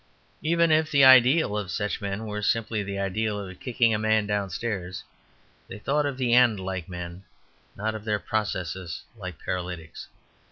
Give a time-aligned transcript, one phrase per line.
[0.41, 4.25] Even if the ideal of such men were simply the ideal of kicking a man
[4.25, 5.03] downstairs,
[5.67, 7.23] they thought of the end like men,
[7.75, 10.07] not of the process like paralytics.